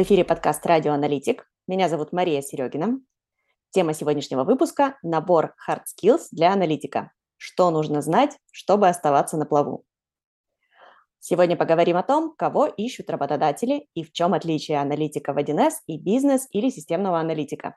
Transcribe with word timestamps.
В 0.00 0.02
эфире 0.02 0.24
подкаст 0.24 0.64
«Радио 0.64 0.94
Аналитик». 0.94 1.46
Меня 1.68 1.90
зовут 1.90 2.10
Мария 2.10 2.40
Серегина. 2.40 3.02
Тема 3.68 3.92
сегодняшнего 3.92 4.44
выпуска– 4.44 4.96
набор 5.02 5.54
hard 5.68 5.82
skills 5.84 6.28
для 6.30 6.54
аналитика. 6.54 7.12
Что 7.36 7.70
нужно 7.70 8.00
знать, 8.00 8.38
чтобы 8.50 8.88
оставаться 8.88 9.36
на 9.36 9.44
плаву? 9.44 9.84
Сегодня 11.18 11.54
поговорим 11.54 11.98
о 11.98 12.02
том, 12.02 12.34
кого 12.34 12.64
ищут 12.64 13.10
работодатели 13.10 13.88
и 13.92 14.02
в 14.02 14.10
чем 14.10 14.32
отличие 14.32 14.80
аналитика 14.80 15.34
в 15.34 15.36
1С 15.36 15.72
и 15.86 15.98
бизнес 15.98 16.48
или 16.50 16.70
системного 16.70 17.20
аналитика. 17.20 17.76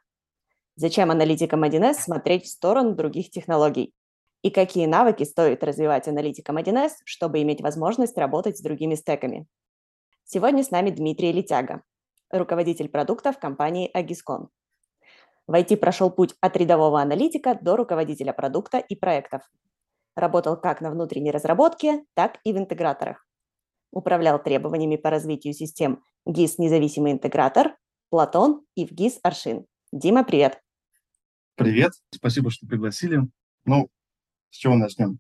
Зачем 0.78 1.12
аналитикам 1.12 1.66
1С 1.66 1.96
смотреть 1.96 2.46
в 2.46 2.50
сторону 2.50 2.96
других 2.96 3.32
технологий? 3.32 3.94
И 4.44 4.50
какие 4.50 4.86
навыки 4.86 5.26
стоит 5.26 5.62
развивать 5.62 6.08
аналитикам 6.08 6.56
1С, 6.56 6.92
чтобы 7.04 7.42
иметь 7.42 7.60
возможность 7.60 8.18
работать 8.18 8.58
с 8.58 8.62
другими 8.62 8.96
стеками? 8.96 9.46
Сегодня 10.24 10.64
с 10.64 10.72
нами 10.72 10.90
Дмитрий 10.90 11.34
Летяга, 11.34 11.84
руководитель 12.40 12.90
продукта 12.90 13.32
в 13.32 13.40
компании 13.40 13.92
Agiscon. 13.96 14.48
В 15.48 15.54
IT 15.54 15.78
прошел 15.78 16.10
путь 16.10 16.36
от 16.42 16.58
рядового 16.58 17.02
аналитика 17.02 17.58
до 17.62 17.76
руководителя 17.76 18.34
продукта 18.34 18.80
и 18.80 18.96
проектов. 18.96 19.42
Работал 20.16 20.58
как 20.60 20.82
на 20.82 20.92
внутренней 20.92 21.32
разработке, 21.32 22.06
так 22.14 22.40
и 22.44 22.54
в 22.54 22.58
интеграторах. 22.58 23.28
Управлял 23.92 24.42
требованиями 24.42 24.96
по 24.96 25.10
развитию 25.10 25.54
систем 25.54 26.02
GIS 26.28 26.56
«Независимый 26.58 27.12
интегратор», 27.12 27.78
Платон 28.10 28.66
и 28.76 28.86
в 28.86 28.92
GIS 28.92 29.20
«Аршин». 29.24 29.66
Дима, 29.92 30.24
привет! 30.24 30.62
Привет, 31.56 31.94
спасибо, 32.10 32.50
что 32.50 32.66
пригласили. 32.66 33.22
Ну, 33.66 33.90
с 34.50 34.56
чего 34.56 34.76
начнем? 34.76 35.20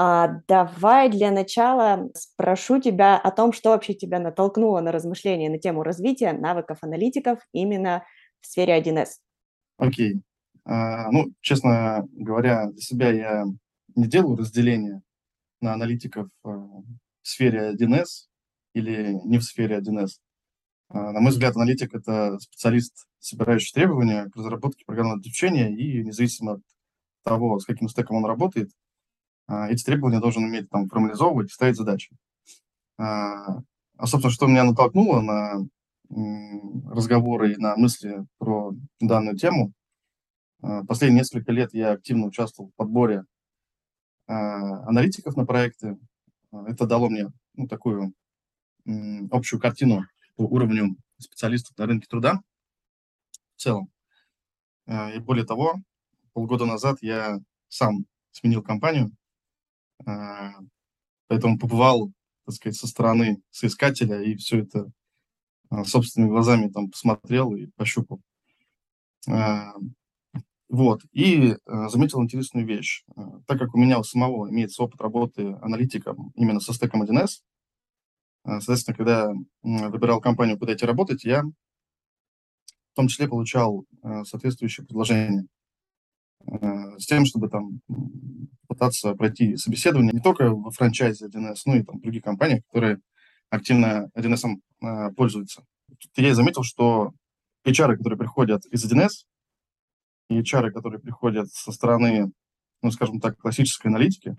А, 0.00 0.28
давай 0.46 1.10
для 1.10 1.32
начала 1.32 2.08
спрошу 2.14 2.80
тебя 2.80 3.18
о 3.18 3.32
том, 3.32 3.52
что 3.52 3.70
вообще 3.70 3.94
тебя 3.94 4.20
натолкнуло 4.20 4.78
на 4.80 4.92
размышления 4.92 5.50
на 5.50 5.58
тему 5.58 5.82
развития 5.82 6.32
навыков 6.32 6.78
аналитиков 6.82 7.40
именно 7.52 8.04
в 8.40 8.46
сфере 8.46 8.80
1С. 8.80 9.08
Окей. 9.76 10.14
Okay. 10.14 10.20
А, 10.66 11.10
ну, 11.10 11.32
честно 11.40 12.06
говоря, 12.12 12.66
для 12.66 12.80
себя 12.80 13.10
я 13.10 13.44
не 13.96 14.06
делаю 14.06 14.36
разделения 14.36 15.02
на 15.60 15.72
аналитиков 15.72 16.28
а, 16.44 16.50
в 16.50 16.84
сфере 17.22 17.74
1С 17.74 18.28
или 18.74 19.18
не 19.24 19.38
в 19.38 19.42
сфере 19.42 19.78
1С. 19.80 20.10
А, 20.90 21.10
на 21.10 21.18
мой 21.18 21.32
взгляд, 21.32 21.56
аналитик– 21.56 21.92
это 21.94 22.38
специалист, 22.38 23.08
собирающий 23.18 23.72
требования 23.74 24.26
к 24.26 24.36
разработке 24.36 24.84
программного 24.84 25.18
обеспечения, 25.18 25.74
и 25.74 26.04
независимо 26.04 26.52
от 26.52 26.60
того, 27.24 27.58
с 27.58 27.64
каким 27.64 27.88
стеком 27.88 28.18
он 28.18 28.26
работает, 28.26 28.70
эти 29.48 29.82
требования 29.82 30.20
должен 30.20 30.44
уметь 30.44 30.68
там 30.68 30.88
формализовывать, 30.88 31.50
ставить 31.50 31.76
задачи. 31.76 32.10
А, 32.98 33.60
а, 33.96 34.06
собственно, 34.06 34.32
что 34.32 34.46
меня 34.46 34.64
натолкнуло 34.64 35.20
на 35.20 35.66
разговоры 36.90 37.52
и 37.52 37.56
на 37.56 37.76
мысли 37.76 38.24
про 38.38 38.72
данную 39.00 39.36
тему, 39.36 39.72
а, 40.62 40.84
последние 40.84 41.20
несколько 41.20 41.52
лет 41.52 41.72
я 41.72 41.92
активно 41.92 42.26
участвовал 42.26 42.70
в 42.70 42.74
подборе 42.74 43.24
аналитиков 44.26 45.36
на 45.36 45.46
проекты. 45.46 45.96
Это 46.52 46.86
дало 46.86 47.08
мне 47.08 47.28
ну, 47.54 47.66
такую 47.66 48.12
общую 49.30 49.58
картину 49.58 50.04
по 50.36 50.42
уровню 50.42 50.96
специалистов 51.18 51.78
на 51.78 51.86
рынке 51.86 52.06
труда 52.10 52.42
в 53.56 53.62
целом. 53.62 53.90
И 54.86 55.18
более 55.20 55.46
того, 55.46 55.76
полгода 56.34 56.66
назад 56.66 56.98
я 57.00 57.38
сам 57.68 58.04
сменил 58.32 58.62
компанию, 58.62 59.10
а, 59.10 59.17
поэтому 60.04 61.58
побывал, 61.58 62.12
так 62.46 62.54
сказать, 62.54 62.76
со 62.76 62.86
стороны 62.86 63.40
соискателя 63.50 64.22
и 64.22 64.34
все 64.36 64.60
это 64.60 64.90
а, 65.70 65.84
собственными 65.84 66.30
глазами 66.30 66.68
там 66.68 66.90
посмотрел 66.90 67.54
и 67.54 67.66
пощупал. 67.76 68.20
А, 69.28 69.74
вот, 70.68 71.00
и 71.12 71.56
заметил 71.66 72.22
интересную 72.22 72.66
вещь. 72.66 73.02
Так 73.46 73.58
как 73.58 73.74
у 73.74 73.78
меня 73.78 73.98
у 73.98 74.02
самого 74.02 74.50
имеется 74.50 74.82
опыт 74.82 75.00
работы 75.00 75.56
аналитиком 75.62 76.30
именно 76.34 76.60
со 76.60 76.74
стеком 76.74 77.02
1С, 77.02 77.40
соответственно, 78.44 78.94
когда 78.94 79.32
выбирал 79.62 80.20
компанию, 80.20 80.58
куда 80.58 80.74
идти 80.74 80.84
работать, 80.84 81.24
я 81.24 81.42
в 81.42 82.96
том 82.96 83.08
числе 83.08 83.28
получал 83.28 83.86
соответствующие 84.24 84.84
предложения 84.84 85.46
с 86.50 87.06
тем, 87.06 87.24
чтобы 87.26 87.48
там 87.48 87.80
пытаться 88.68 89.14
пройти 89.14 89.56
собеседование 89.56 90.12
не 90.12 90.20
только 90.20 90.50
в 90.50 90.70
франчайзе 90.70 91.26
1С, 91.26 91.62
но 91.66 91.76
и 91.76 91.82
там 91.82 92.00
других 92.00 92.22
компаниях, 92.22 92.64
которые 92.66 93.00
активно 93.50 94.10
1С 94.14 94.44
э, 94.82 95.10
пользуются. 95.14 95.64
Тут 95.88 96.10
я 96.16 96.34
заметил, 96.34 96.62
что 96.62 97.12
HR, 97.66 97.96
которые 97.96 98.18
приходят 98.18 98.64
из 98.66 98.90
1С, 98.90 99.24
и 100.28 100.40
HR, 100.40 100.70
которые 100.70 101.00
приходят 101.00 101.48
со 101.50 101.72
стороны, 101.72 102.30
ну, 102.82 102.90
скажем 102.90 103.20
так, 103.20 103.38
классической 103.38 103.88
аналитики, 103.88 104.36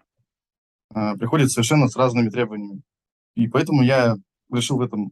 э, 0.94 1.16
приходят 1.16 1.52
совершенно 1.52 1.88
с 1.88 1.96
разными 1.96 2.30
требованиями. 2.30 2.82
И 3.36 3.48
поэтому 3.48 3.82
я 3.82 4.16
решил 4.52 4.78
в 4.78 4.82
этом 4.82 5.12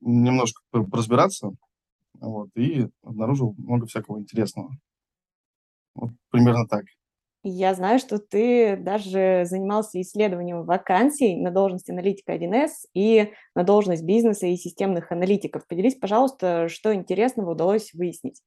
немножко 0.00 0.60
разбираться, 0.72 1.50
вот, 2.14 2.48
и 2.56 2.88
обнаружил 3.02 3.54
много 3.58 3.86
всякого 3.86 4.18
интересного. 4.18 4.76
Вот 5.96 6.10
примерно 6.30 6.66
так. 6.66 6.84
Я 7.48 7.74
знаю, 7.74 8.00
что 8.00 8.18
ты 8.18 8.76
даже 8.76 9.44
занимался 9.44 10.00
исследованием 10.00 10.64
вакансий 10.64 11.36
на 11.36 11.52
должность 11.52 11.88
аналитика 11.88 12.34
1С 12.34 12.88
и 12.92 13.32
на 13.54 13.62
должность 13.62 14.02
бизнеса 14.02 14.46
и 14.46 14.56
системных 14.56 15.12
аналитиков. 15.12 15.66
Поделись, 15.68 15.94
пожалуйста, 15.94 16.68
что 16.68 16.92
интересного 16.92 17.52
удалось 17.52 17.94
выяснить. 17.94 18.42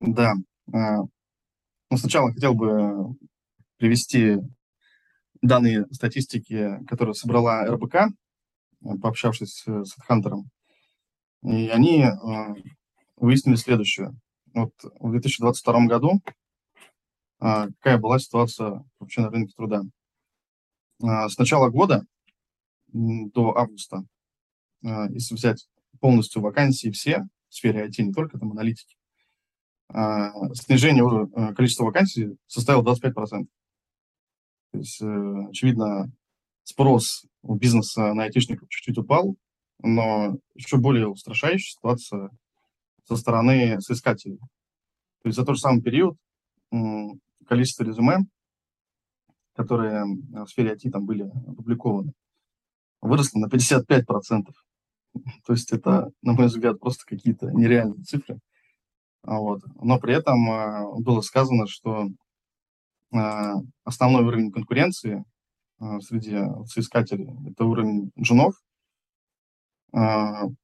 Да. 0.00 0.34
А, 0.72 0.98
ну, 1.90 1.96
сначала 1.96 2.32
хотел 2.32 2.54
бы 2.54 3.16
привести 3.76 4.36
данные 5.42 5.86
статистики, 5.90 6.78
которые 6.86 7.14
собрала 7.14 7.64
РБК, 7.66 8.08
пообщавшись 9.02 9.64
с 9.66 9.94
Хантером. 10.06 10.48
И 11.42 11.68
они 11.70 12.04
а, 12.04 12.54
выяснили 13.16 13.56
следующее. 13.56 14.14
Вот 14.56 14.72
в 15.00 15.10
2022 15.10 15.84
году 15.84 16.22
а, 17.38 17.66
какая 17.66 17.98
была 17.98 18.18
ситуация 18.18 18.82
вообще 18.98 19.20
на 19.20 19.28
рынке 19.28 19.52
труда. 19.54 19.82
А, 21.02 21.28
с 21.28 21.36
начала 21.36 21.68
года 21.68 22.06
до 22.86 23.54
августа, 23.54 24.06
а, 24.82 25.10
если 25.10 25.34
взять 25.34 25.68
полностью 26.00 26.40
вакансии 26.40 26.90
все 26.90 27.26
в 27.50 27.54
сфере 27.54 27.86
IT, 27.86 28.02
не 28.02 28.14
только 28.14 28.38
там 28.38 28.52
аналитики, 28.52 28.96
снижение 29.88 31.54
количества 31.54 31.84
вакансий 31.84 32.36
составило 32.46 32.82
25%. 32.82 33.46
То 34.72 34.78
есть, 34.78 35.00
э, 35.00 35.46
очевидно, 35.48 36.10
спрос 36.64 37.24
у 37.42 37.54
бизнеса 37.54 38.12
на 38.12 38.24
айтишников 38.24 38.68
чуть-чуть 38.68 38.98
упал, 38.98 39.36
но 39.78 40.38
еще 40.54 40.78
более 40.78 41.06
устрашающая 41.06 41.76
ситуация 41.76 42.30
со 43.06 43.16
стороны 43.16 43.80
соискателей. 43.80 44.38
То 45.22 45.28
есть 45.28 45.36
за 45.36 45.44
тот 45.44 45.56
же 45.56 45.60
самый 45.60 45.82
период 45.82 46.16
количество 47.46 47.84
резюме, 47.84 48.18
которые 49.54 50.04
в 50.04 50.46
сфере 50.46 50.74
IT 50.74 50.90
там 50.90 51.06
были 51.06 51.22
опубликованы, 51.22 52.12
выросло 53.00 53.38
на 53.38 53.46
55%. 53.46 54.44
То 55.46 55.52
есть 55.52 55.72
это, 55.72 56.10
на 56.22 56.34
мой 56.34 56.46
взгляд, 56.46 56.78
просто 56.78 57.04
какие-то 57.06 57.50
нереальные 57.50 58.02
цифры. 58.02 58.38
Вот. 59.22 59.62
Но 59.82 59.98
при 59.98 60.14
этом 60.14 60.50
а, 60.50 60.84
было 61.00 61.20
сказано, 61.20 61.66
что 61.66 62.08
а, 63.12 63.54
основной 63.84 64.24
уровень 64.24 64.52
конкуренции 64.52 65.24
а, 65.78 66.00
среди 66.00 66.38
соискателей– 66.66 67.28
это 67.50 67.64
уровень 67.64 68.10
джунов. 68.18 68.54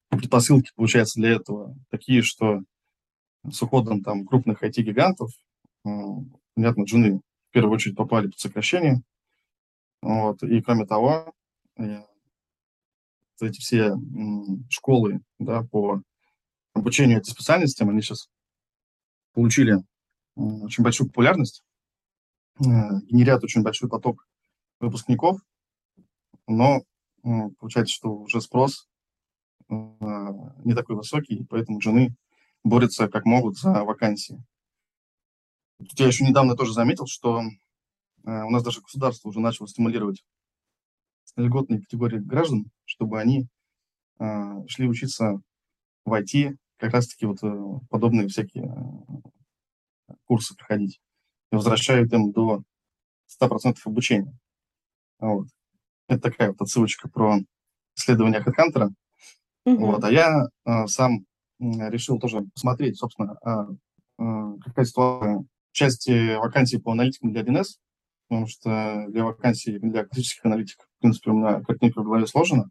Предпосылки, 0.09 0.73
получается, 0.77 1.19
для 1.19 1.31
этого 1.31 1.75
такие, 2.03 2.23
что 2.23 2.63
с 3.49 3.63
уходом 3.63 4.03
там 4.03 4.27
крупных 4.27 4.65
IT-гигантов 4.65 5.31
понятно, 6.55 6.83
джуны 6.83 7.19
в 7.19 7.53
первую 7.53 7.75
очередь 7.75 7.97
попали 7.97 8.27
под 8.27 8.39
сокращение. 8.39 9.03
Вот. 10.01 10.43
И 10.43 10.61
кроме 10.63 10.85
того, 10.85 11.33
э, 11.79 12.03
эти 13.41 13.61
все 13.61 13.95
школы 14.69 15.21
да, 15.39 15.63
по 15.63 16.03
обучению 16.75 17.19
этим 17.19 17.33
специальностям, 17.33 17.91
они 17.91 18.03
сейчас 18.03 18.29
получили 19.33 19.77
очень 20.35 20.83
большую 20.83 21.09
популярность, 21.09 21.63
э, 22.59 22.65
генерят 23.09 23.45
очень 23.45 23.63
большой 23.63 23.89
поток 23.89 24.27
выпускников, 24.81 25.41
но 26.49 26.83
получается, 27.23 27.95
что 27.95 28.17
уже 28.17 28.41
спрос 28.41 28.89
э, 28.89 28.92
не 29.73 30.75
такой 30.75 30.97
высокий, 30.97 31.45
поэтому 31.49 31.81
жены 31.81 32.15
борются 32.65 33.09
как 33.09 33.25
могут 33.25 33.59
за 33.59 33.85
вакансии. 33.85 34.43
Тут 35.79 35.99
я 35.99 36.07
еще 36.07 36.25
недавно 36.25 36.57
тоже 36.57 36.73
заметил, 36.73 37.07
что 37.07 37.41
э, 37.41 37.51
у 38.25 38.51
нас 38.51 38.63
даже 38.63 38.81
государство 38.81 39.29
уже 39.29 39.41
начало 39.41 39.67
стимулировать 39.67 40.25
льготные 41.37 41.81
категории 41.81 42.19
граждан, 42.19 42.71
чтобы 42.85 43.21
они 43.21 43.49
э, 44.19 44.67
шли 44.69 44.87
учиться 44.87 45.41
в 46.05 46.13
IT, 46.13 46.57
как 46.77 46.93
раз-таки 46.93 47.27
вот 47.27 47.43
э, 47.43 47.81
подобные 47.91 48.29
всякие 48.29 48.73
курсы 50.25 50.55
проходить. 50.55 51.01
И 51.51 51.57
возвращают 51.57 52.13
им 52.13 52.33
до 52.33 52.63
100% 53.41 53.77
обучения. 53.85 54.37
Вот. 55.19 55.49
Это 56.09 56.31
такая 56.31 56.49
вот 56.49 56.61
отсылочка 56.61 57.09
про 57.09 57.39
исследование 57.97 58.41
HeadHunter. 58.41 58.91
Mm-hmm. 59.67 59.77
Вот. 59.77 60.05
А 60.05 60.11
я 60.11 60.49
э, 60.65 60.87
сам 60.87 61.25
решил 61.61 62.19
тоже 62.19 62.43
посмотреть, 62.55 62.99
собственно, 62.99 63.39
а, 63.43 63.69
а, 64.19 64.53
какая 64.59 64.85
ситуация 64.85 65.39
в 65.39 65.47
части 65.73 66.37
вакансий 66.37 66.79
по 66.79 66.93
аналитикам 66.93 67.33
для 67.33 67.43
1С, 67.43 67.79
потому 68.29 68.47
что 68.49 69.07
для 69.09 69.25
вакансий 69.25 69.79
для 69.79 70.05
классических 70.05 70.45
аналитиков, 70.45 70.87
в 70.99 71.01
принципе, 71.01 71.31
у 71.31 71.35
меня 71.35 71.61
картинка 71.61 72.01
в 72.01 72.05
голове 72.05 72.27
сложена. 72.27 72.69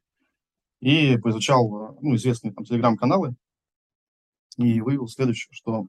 И 0.81 1.17
поизучал 1.17 1.97
ну, 2.01 2.15
известные 2.15 2.53
там 2.53 2.65
телеграм-каналы 2.65 3.35
и 4.57 4.81
выявил 4.81 5.07
следующее, 5.07 5.53
что, 5.53 5.85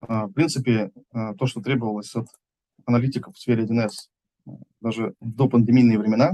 в 0.00 0.32
принципе, 0.32 0.90
то, 1.12 1.46
что 1.46 1.60
требовалось 1.60 2.14
от 2.16 2.26
аналитиков 2.86 3.34
в 3.34 3.38
сфере 3.38 3.66
1С 3.66 4.08
даже 4.80 5.14
в 5.20 5.34
допандемийные 5.34 5.98
времена, 5.98 6.32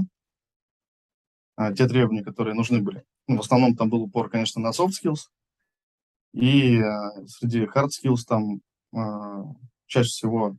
те 1.75 1.87
требования, 1.87 2.23
которые 2.23 2.53
нужны 2.53 2.81
были. 2.81 3.03
Ну, 3.27 3.37
в 3.37 3.39
основном 3.41 3.75
там 3.75 3.89
был 3.89 4.03
упор, 4.03 4.29
конечно, 4.29 4.61
на 4.61 4.71
soft 4.71 4.91
skills, 5.01 5.29
и 6.33 6.77
э, 6.77 7.25
среди 7.27 7.65
hard 7.65 7.89
skills 7.89 8.23
там 8.27 8.61
э, 8.93 9.43
чаще 9.87 10.09
всего 10.09 10.55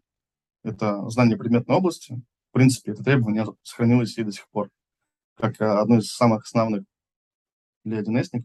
это 0.62 1.09
знание 1.09 1.37
предметной 1.37 1.76
области. 1.76 2.20
В 2.50 2.53
принципе, 2.53 2.93
это 2.93 3.03
требование 3.03 3.47
сохранилось 3.62 4.17
и 4.19 4.25
до 4.25 4.32
сих 4.32 4.49
пор, 4.50 4.69
как 5.37 5.61
э, 5.61 5.64
одно 5.64 5.99
из 5.99 6.12
самых 6.12 6.44
основных 6.44 6.85
для 7.85 7.99
1 7.99 8.44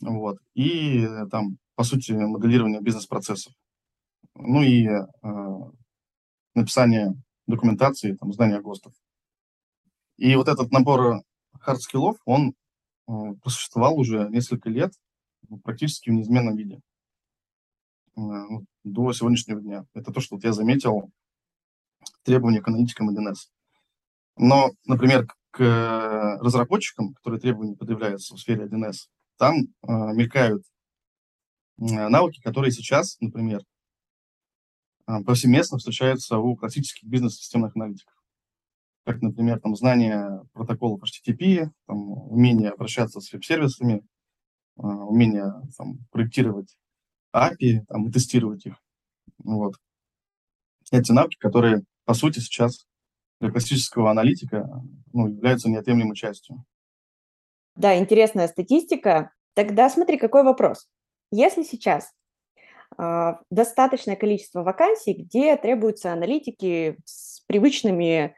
Вот. 0.00 0.38
И 0.54 1.06
там, 1.30 1.58
по 1.74 1.82
сути, 1.82 2.12
моделирование 2.12 2.80
бизнес-процессов. 2.80 3.52
Ну 4.34 4.62
и 4.62 4.86
э, 4.86 5.02
написание 6.54 7.14
документации, 7.46 8.14
там, 8.14 8.32
знания 8.32 8.60
ГОСТов. 8.60 8.92
И 10.16 10.34
вот 10.36 10.48
этот 10.48 10.70
набор 10.70 11.22
hard 11.60 11.79
skill 11.79 12.02
ов, 12.02 12.16
он 12.24 12.50
э, 12.50 12.52
просуществовал 13.42 13.98
уже 13.98 14.28
несколько 14.28 14.68
лет, 14.68 14.92
ну, 15.48 15.58
практически 15.58 16.10
в 16.10 16.12
неизменном 16.12 16.56
виде 16.56 16.80
ну, 18.16 18.64
до 18.84 19.12
сегодняшнего 19.12 19.60
дня. 19.60 19.86
Это 19.94 20.12
то, 20.12 20.20
что 20.20 20.36
вот 20.36 20.44
я 20.44 20.52
заметил 20.52 21.10
требования 22.22 22.60
к 22.60 22.68
аналитикам 22.68 23.10
1С. 23.10 23.48
Но, 24.36 24.70
например, 24.84 25.26
к 25.50 26.38
разработчикам, 26.40 27.14
которые 27.14 27.40
требования 27.40 27.76
предъявляются 27.76 28.34
в 28.34 28.38
сфере 28.38 28.66
1С, 28.66 29.08
там 29.38 29.56
э, 29.56 29.66
мелькают 29.86 30.62
навыки, 31.78 32.40
которые 32.40 32.72
сейчас, 32.72 33.16
например, 33.20 33.62
э, 35.06 35.22
повсеместно 35.24 35.78
встречаются 35.78 36.38
у 36.38 36.56
классических 36.56 37.08
бизнес-системных 37.08 37.74
аналитиков. 37.76 38.17
Как, 39.08 39.22
например, 39.22 39.58
там, 39.58 39.74
знание 39.74 40.42
протоколов 40.52 41.00
HTTP, 41.02 41.70
там, 41.86 42.10
умение 42.30 42.68
обращаться 42.68 43.20
с 43.20 43.32
веб-сервисами, 43.32 44.02
а, 44.76 45.06
умение 45.06 45.50
там, 45.78 46.00
проектировать 46.10 46.76
API 47.34 47.86
там, 47.88 48.06
и 48.06 48.12
тестировать 48.12 48.66
их. 48.66 48.74
Вот. 49.38 49.76
Эти 50.92 51.10
навыки, 51.10 51.38
которые, 51.38 51.84
по 52.04 52.12
сути, 52.12 52.40
сейчас 52.40 52.86
для 53.40 53.50
классического 53.50 54.10
аналитика 54.10 54.68
ну, 55.14 55.28
являются 55.28 55.70
неотъемлемой 55.70 56.14
частью. 56.14 56.62
Да, 57.76 57.96
интересная 57.96 58.46
статистика. 58.46 59.32
Тогда 59.54 59.88
смотри, 59.88 60.18
какой 60.18 60.42
вопрос. 60.42 60.86
Если 61.30 61.62
сейчас 61.62 62.12
э, 62.98 63.32
достаточное 63.50 64.16
количество 64.16 64.62
вакансий, 64.62 65.14
где 65.14 65.56
требуются 65.56 66.12
аналитики 66.12 66.98
с 67.06 67.40
привычными 67.46 68.34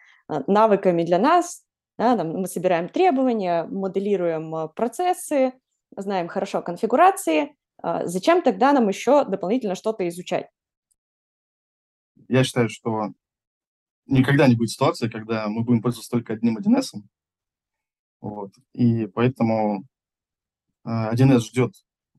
навыками 0.47 1.05
для 1.05 1.19
нас, 1.19 1.65
да, 1.99 2.17
там, 2.17 2.31
мы 2.31 2.47
собираем 2.47 2.89
требования, 2.89 3.65
моделируем 3.65 4.71
процессы, 4.75 5.53
знаем 5.97 6.29
хорошо 6.29 6.63
конфигурации, 6.63 7.55
а, 7.83 8.07
зачем 8.07 8.43
тогда 8.43 8.73
нам 8.73 8.89
еще 8.89 9.25
дополнительно 9.25 9.75
что-то 9.75 10.07
изучать? 10.09 10.47
Я 12.29 12.45
считаю, 12.45 12.69
что 12.69 13.09
никогда 14.07 14.47
не 14.47 14.57
будет 14.57 14.71
ситуации, 14.71 15.09
когда 15.09 15.49
мы 15.49 15.65
будем 15.65 15.83
пользоваться 15.83 16.11
только 16.11 16.35
одним 16.35 16.59
1С. 16.59 17.01
Вот. 18.21 18.53
И 18.75 19.07
поэтому 19.07 19.85
1С 20.87 21.37
а, 21.37 21.41
ждет 21.41 21.75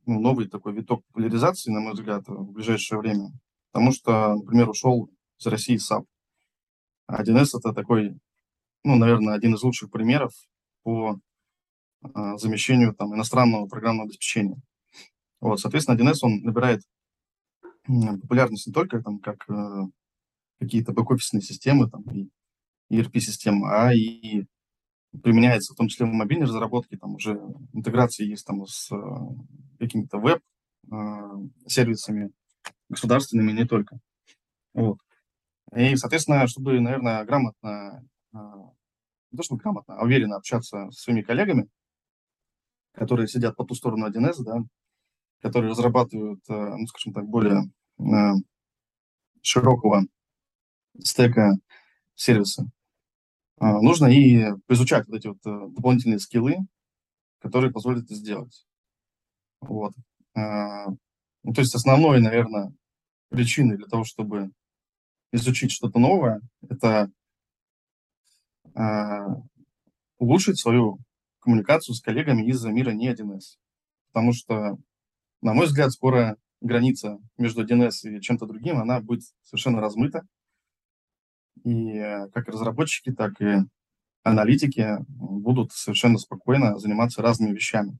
новый 0.05 0.47
такой 0.47 0.73
виток 0.73 1.05
популяризации, 1.05 1.71
на 1.71 1.79
мой 1.79 1.93
взгляд, 1.93 2.27
в 2.27 2.51
ближайшее 2.51 2.99
время. 2.99 3.31
Потому 3.71 3.91
что, 3.91 4.35
например, 4.35 4.69
ушел 4.69 5.09
из 5.39 5.45
России 5.45 5.77
SAP. 5.77 6.05
1С– 7.19 7.49
это 7.57 7.73
такой, 7.73 8.17
ну, 8.83 8.95
наверное, 8.95 9.33
один 9.33 9.55
из 9.55 9.63
лучших 9.63 9.91
примеров 9.91 10.31
по 10.83 11.19
а, 12.01 12.37
замещению 12.37 12.93
там, 12.93 13.15
иностранного 13.15 13.67
программного 13.67 14.05
обеспечения. 14.05 14.61
Вот, 15.39 15.59
соответственно, 15.59 15.97
1С 15.97 16.17
он 16.21 16.41
набирает 16.43 16.81
популярность 17.85 18.67
не 18.67 18.73
только 18.73 19.01
там, 19.01 19.19
как 19.19 19.49
э, 19.49 19.87
какие-то 20.59 20.93
бэк-офисные 20.93 21.41
системы 21.41 21.89
там, 21.89 22.03
и 22.11 22.29
ERP-системы, 22.91 23.67
а 23.69 23.93
и 23.93 24.45
применяется 25.23 25.73
в 25.73 25.77
том 25.77 25.87
числе 25.87 26.05
в 26.05 26.09
мобильной 26.09 26.45
разработке, 26.45 26.97
там 26.97 27.15
уже 27.15 27.41
интеграции 27.73 28.25
есть 28.25 28.45
там 28.45 28.63
с 28.65 28.91
э, 28.91 28.95
какими-то 29.79 30.19
веб-сервисами, 30.19 32.25
э, 32.25 32.29
государственными, 32.89 33.51
не 33.51 33.65
только. 33.65 33.99
Вот. 34.73 34.99
И, 35.75 35.95
соответственно, 35.95 36.47
чтобы, 36.47 36.79
наверное, 36.79 37.23
грамотно, 37.23 38.03
э, 38.33 38.37
не 39.31 39.37
то 39.37 39.43
чтобы 39.43 39.61
грамотно, 39.61 39.95
а 39.97 40.03
уверенно 40.03 40.35
общаться 40.35 40.89
со 40.91 41.01
своими 41.01 41.21
коллегами, 41.21 41.67
которые 42.93 43.27
сидят 43.27 43.55
по 43.55 43.63
ту 43.63 43.73
сторону 43.73 44.07
1С, 44.07 44.43
да, 44.43 44.59
которые 45.41 45.71
разрабатывают, 45.71 46.41
э, 46.49 46.53
ну, 46.53 46.85
скажем 46.87 47.13
так, 47.13 47.25
более 47.25 47.71
э, 47.99 48.33
широкого 49.41 50.03
стека 50.99 51.53
сервиса. 52.15 52.69
А, 53.59 53.81
нужно 53.81 54.07
и 54.07 54.43
изучать 54.69 55.07
вот 55.07 55.17
эти 55.17 55.27
вот 55.27 55.73
дополнительные 55.73 56.19
скиллы, 56.19 56.57
которые 57.39 57.71
позволят 57.71 58.05
это 58.05 58.15
сделать. 58.15 58.65
Вот. 59.61 59.93
А, 60.35 60.87
ну, 61.43 61.53
то 61.53 61.61
есть 61.61 61.75
основной, 61.75 62.19
наверное, 62.21 62.73
причиной 63.29 63.77
для 63.77 63.87
того, 63.87 64.03
чтобы 64.03 64.51
изучить 65.31 65.71
что-то 65.71 65.99
новое, 65.99 66.41
это 66.67 67.09
а, 68.73 69.35
улучшить 70.17 70.59
свою 70.59 70.99
коммуникацию 71.39 71.95
с 71.95 72.01
коллегами 72.01 72.43
из 72.43 72.63
мира 72.65 72.91
не 72.91 73.11
1С. 73.11 73.57
Потому 74.11 74.33
что, 74.33 74.77
на 75.41 75.53
мой 75.53 75.65
взгляд, 75.65 75.91
скоро 75.91 76.37
граница 76.61 77.17
между 77.37 77.65
1С 77.65 78.09
и 78.09 78.21
чем-то 78.21 78.45
другим, 78.45 78.77
она 78.77 78.99
будет 78.99 79.23
совершенно 79.41 79.81
размыта. 79.81 80.25
И 81.63 81.97
э, 81.97 82.29
как 82.29 82.47
разработчики, 82.47 83.11
так 83.11 83.41
и 83.41 83.57
аналитики 84.23 84.97
будут 85.07 85.71
совершенно 85.71 86.17
спокойно 86.17 86.77
заниматься 86.77 87.21
разными 87.21 87.53
вещами. 87.53 87.91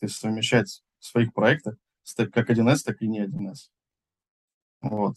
То 0.00 0.06
есть 0.06 0.16
совмещать 0.16 0.82
в 0.98 1.04
своих 1.04 1.32
проектах 1.32 1.76
как 2.16 2.50
1С, 2.50 2.78
так 2.84 3.00
и 3.00 3.08
не 3.08 3.24
1С. 3.24 3.70
Вот. 4.80 5.16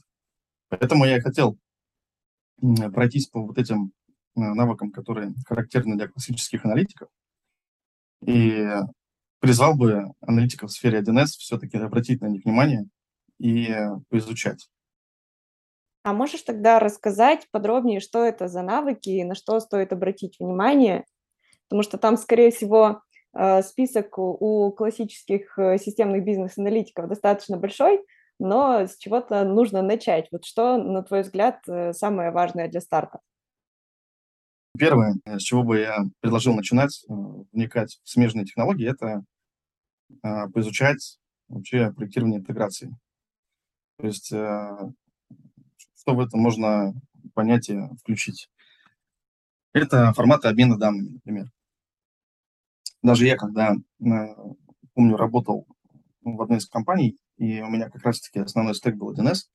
Поэтому 0.70 1.06
я 1.06 1.22
хотел 1.22 1.58
пройтись 2.94 3.28
по 3.28 3.42
вот 3.42 3.58
этим 3.58 3.92
э, 4.36 4.40
навыкам, 4.40 4.92
которые 4.92 5.34
характерны 5.46 5.96
для 5.96 6.08
классических 6.08 6.66
аналитиков, 6.66 7.10
и 8.26 8.66
призвал 9.40 9.76
бы 9.76 10.06
аналитиков 10.22 10.70
в 10.70 10.74
сфере 10.74 11.02
1С 11.02 11.38
все-таки 11.38 11.78
обратить 11.78 12.22
на 12.22 12.28
них 12.28 12.46
внимание 12.46 12.88
и 13.40 13.76
поизучать. 14.10 14.70
А 16.04 16.14
можешь 16.14 16.44
тогда 16.44 16.80
рассказать 16.80 17.48
подробнее, 17.52 18.00
что 18.00 18.24
это 18.24 18.48
за 18.48 18.62
навыки 18.62 19.10
и 19.10 19.24
на 19.24 19.36
что 19.36 19.60
стоит 19.60 19.92
обратить 19.92 20.40
внимание? 20.40 21.06
Потому 21.68 21.82
что 21.82 21.98
там, 21.98 22.16
скорее 22.16 22.52
всего, 22.52 23.02
э, 23.34 23.64
список 23.64 24.18
у 24.20 24.72
классических 24.72 25.58
э, 25.58 25.78
системных 25.78 26.24
бизнес-аналитиков 26.24 27.08
достаточно 27.08 27.58
большой, 27.58 28.06
но 28.40 28.88
с 28.88 28.98
чего-то 28.98 29.44
нужно 29.46 29.82
начать. 29.82 30.28
Вот 30.32 30.46
что, 30.46 30.78
на 30.78 31.04
твой 31.04 31.22
взгляд, 31.22 31.62
э, 31.68 31.94
самое 31.94 32.32
важное 32.32 32.68
для 32.70 32.82
старта? 32.82 33.20
Первое, 34.78 35.16
с 35.26 35.42
чего 35.42 35.64
бы 35.64 35.80
я 35.80 36.00
предложил 36.20 36.54
начинать, 36.54 37.06
э, 37.08 37.14
вникать 37.54 38.00
в 38.04 38.10
смежные 38.10 38.46
технологии, 38.46 38.90
это 38.90 39.24
э, 40.24 40.48
поизучать 40.54 41.18
вообще 41.48 41.92
проектирование 41.94 42.40
интеграции. 42.40 42.96
То 44.00 44.08
есть 44.08 44.32
э, 44.32 44.78
что 45.96 46.14
в 46.14 46.20
этом 46.20 46.40
можно 46.40 46.94
понятие 47.34 47.90
включить? 48.02 48.50
Это 49.74 50.14
форматы 50.14 50.48
обмена 50.48 50.78
данными, 50.78 51.14
например. 51.16 51.52
даже 53.02 53.26
я, 53.26 53.38
когда, 53.38 53.74
э, 53.74 54.36
помню, 54.94 55.18
работал 55.18 55.68
в 56.22 56.42
одной 56.42 56.60
из 56.60 56.68
компаний, 56.68 57.18
и 57.38 57.62
у 57.62 57.68
меня 57.68 57.90
как 57.90 58.04
раз-таки 58.04 58.40
основной 58.40 58.76
стек 58.76 58.96
был 58.96 59.14
1С, 59.14 59.48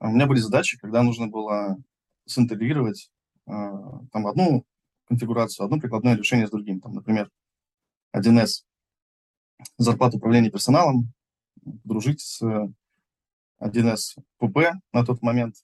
у 0.00 0.08
меня 0.08 0.26
были 0.26 0.38
задачи, 0.38 0.78
когда 0.78 1.02
нужно 1.02 1.28
было 1.28 1.76
синтегрировать 2.26 3.10
э, 3.46 3.50
там 3.50 4.26
одну 4.26 4.64
конфигурацию, 5.06 5.64
одно 5.64 5.78
прикладное 5.78 6.16
решение 6.16 6.46
с 6.46 6.50
другим. 6.50 6.80
Там, 6.80 6.94
например, 6.94 7.30
1С 8.14 8.64
зарплата 9.78 10.16
управления 10.16 10.50
персоналом, 10.50 11.12
дружить 11.62 12.20
с 12.20 12.42
1С 13.60 14.18
ПП 14.38 14.74
на 14.92 15.04
тот 15.04 15.22
момент 15.22 15.56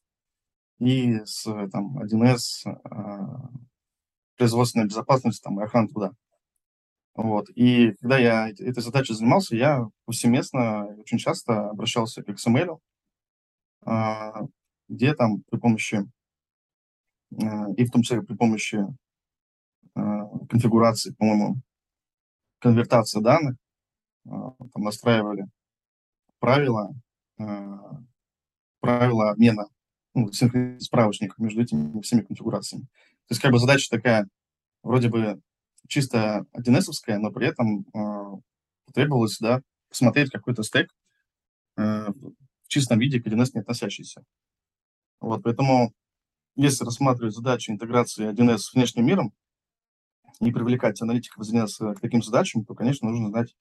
и 0.79 1.21
с 1.25 1.43
там, 1.71 1.99
1С 1.99 2.67
э, 2.67 2.79
производственной 4.37 4.87
безопасности 4.87 5.43
там, 5.43 5.61
и 5.61 5.65
охраны 5.65 5.89
труда. 5.89 6.13
Вот. 7.15 7.49
И 7.55 7.93
когда 8.01 8.19
я 8.19 8.49
этой 8.49 8.83
задачей 8.83 9.15
занимался, 9.15 9.57
я 9.57 9.87
повсеместно 10.05 10.87
очень 10.99 11.19
часто 11.19 11.71
обращался 11.71 12.23
к 12.23 12.29
XML, 12.29 12.79
а, 13.85 14.43
где 14.89 15.15
там 15.15 15.43
при 15.51 15.59
помощи, 15.59 16.07
а, 17.43 17.71
и 17.77 17.85
в 17.85 17.91
том 17.91 18.03
числе 18.03 18.23
при 18.23 18.35
помощи 18.37 18.87
а, 19.95 20.27
конфигурации, 20.49 21.13
по-моему, 21.13 21.61
конвертации 22.59 23.21
данных, 23.21 23.57
там 24.25 24.83
настраивали 24.83 25.47
правила, 26.41 26.95
правила 28.81 29.31
обмена 29.31 29.67
ну, 30.15 30.31
справочников 30.31 31.39
между 31.39 31.63
этими 31.63 32.01
всеми 32.03 32.21
конфигурациями. 32.21 32.85
То 32.85 33.33
есть 33.33 33.41
как 33.41 33.53
бы 33.53 33.59
задача 33.59 33.89
такая, 33.91 34.29
вроде 34.83 35.09
бы 35.09 35.41
чисто 35.91 36.47
1С, 36.57 37.19
но 37.19 37.33
при 37.33 37.49
этом 37.49 37.85
э, 37.93 38.93
требовалось 38.95 39.39
да, 39.41 39.61
посмотреть 39.89 40.31
какой-то 40.31 40.63
стек 40.63 40.89
э, 41.77 42.07
в 42.09 42.69
чистом 42.69 43.01
виде 43.01 43.21
к 43.21 43.27
1С 43.27 43.51
не 43.55 43.61
относящийся. 43.61 44.23
Вот, 45.21 45.43
поэтому 45.43 45.93
если 46.55 46.85
рассматривать 46.85 47.35
задачу 47.35 47.73
интеграции 47.73 48.33
1С 48.33 48.59
с 48.59 48.75
внешним 48.75 49.05
миром 49.05 49.35
и 50.41 50.53
привлекать 50.53 51.03
аналитиков 51.03 51.43
из 51.43 51.53
1С 51.53 51.95
к 51.97 52.01
таким 52.01 52.23
задачам, 52.23 52.65
то, 52.65 52.75
конечно, 52.75 53.09
нужно 53.09 53.29
знать 53.29 53.57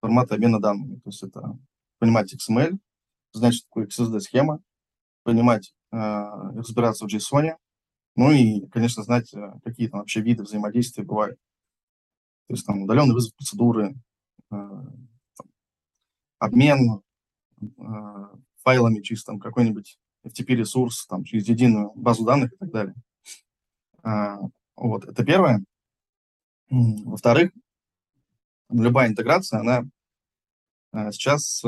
форматы 0.00 0.34
обмена 0.34 0.60
данными. 0.60 0.96
То 0.96 1.08
есть 1.08 1.22
это 1.22 1.58
понимать 1.98 2.34
XML, 2.34 2.78
знать, 3.32 3.54
что 3.54 3.66
такое 3.68 3.86
XSD-схема, 3.86 4.60
понимать, 5.22 5.72
э, 5.92 5.96
разбираться 5.96 7.06
в 7.06 7.08
JSON, 7.08 7.56
ну 8.16 8.32
и, 8.32 8.66
конечно, 8.66 9.02
знать, 9.02 9.32
э, 9.32 9.52
какие 9.64 9.88
там 9.88 10.00
вообще 10.00 10.20
виды 10.20 10.42
взаимодействия 10.42 11.04
бывают. 11.04 11.38
То 12.50 12.54
есть 12.54 12.66
там 12.66 12.82
удаленный 12.82 13.14
вызов 13.14 13.32
процедуры, 13.36 13.94
э, 14.50 14.56
обмен 16.40 17.00
э, 17.60 17.66
файлами 18.56 19.02
через 19.02 19.22
там 19.22 19.38
какой-нибудь 19.38 20.00
FTP-ресурс, 20.26 21.06
там, 21.06 21.22
через 21.22 21.46
единую 21.46 21.92
базу 21.94 22.24
данных 22.24 22.52
и 22.52 22.56
так 22.56 22.72
далее. 22.72 22.94
Э, 24.02 24.38
вот, 24.74 25.04
это 25.04 25.24
первое. 25.24 25.62
Во-вторых, 26.70 27.52
любая 28.68 29.10
интеграция, 29.10 29.60
она 29.60 29.84
сейчас 31.12 31.60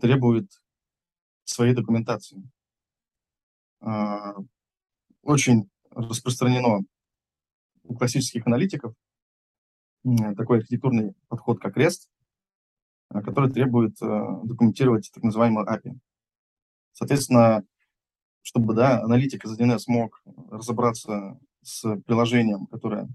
требует 0.00 0.50
своей 1.44 1.74
документации. 1.74 2.42
Очень 5.22 5.70
распространено 5.90 6.80
у 7.84 7.94
классических 7.94 8.44
аналитиков 8.48 8.94
такой 10.36 10.58
архитектурный 10.58 11.14
подход, 11.28 11.60
как 11.60 11.76
REST, 11.76 12.08
э, 13.10 13.20
который 13.22 13.50
требует 13.50 14.00
э, 14.02 14.06
документировать 14.44 15.10
так 15.12 15.22
называемую 15.22 15.66
API. 15.66 15.98
Соответственно, 16.92 17.64
чтобы 18.42 18.74
да, 18.74 19.00
аналитик 19.00 19.44
из 19.44 19.58
1С 19.58 19.84
мог 19.88 20.22
разобраться 20.50 21.38
с 21.62 21.96
приложением, 22.02 22.66
которое 22.66 23.08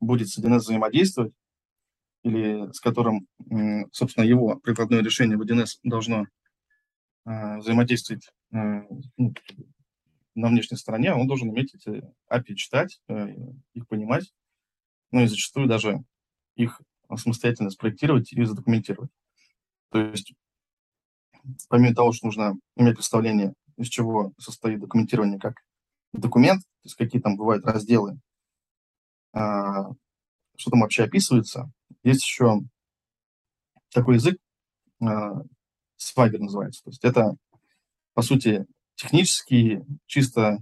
будет 0.00 0.28
с 0.28 0.38
1С 0.38 0.60
взаимодействовать, 0.60 1.34
или 2.22 2.72
с 2.72 2.80
которым, 2.80 3.28
собственно, 3.92 4.24
его 4.24 4.56
прикладное 4.56 5.02
решение 5.02 5.36
в 5.36 5.42
1С 5.42 5.80
должно 5.82 6.26
э, 7.26 7.58
взаимодействовать 7.58 8.32
ну, 8.50 9.34
на 10.34 10.48
внешней 10.48 10.78
стороне, 10.78 11.12
он 11.12 11.26
должен 11.26 11.50
уметь 11.50 11.74
эти 11.74 12.02
API 12.32 12.54
читать, 12.54 13.00
их 13.74 13.88
понимать, 13.88 14.32
ну 15.10 15.20
и 15.20 15.26
зачастую 15.26 15.66
даже 15.66 16.02
их 16.56 16.80
самостоятельно 17.16 17.70
спроектировать 17.70 18.32
и 18.32 18.44
задокументировать. 18.44 19.10
То 19.90 20.00
есть, 20.00 20.34
помимо 21.68 21.94
того, 21.94 22.12
что 22.12 22.26
нужно 22.26 22.54
иметь 22.76 22.94
представление, 22.94 23.54
из 23.76 23.88
чего 23.88 24.32
состоит 24.38 24.80
документирование 24.80 25.38
как 25.38 25.54
документ, 26.12 26.62
то 26.62 26.86
есть 26.86 26.96
какие 26.96 27.20
там 27.20 27.36
бывают 27.36 27.64
разделы, 27.64 28.18
а, 29.32 29.90
что 30.56 30.70
там 30.70 30.80
вообще 30.80 31.04
описывается, 31.04 31.70
есть 32.02 32.24
еще 32.24 32.60
такой 33.92 34.14
язык, 34.14 34.38
а, 35.00 35.42
Swagger 35.98 36.38
называется. 36.38 36.82
То 36.84 36.90
есть 36.90 37.04
это, 37.04 37.36
по 38.14 38.22
сути, 38.22 38.66
технический, 38.94 39.80
чисто 40.06 40.58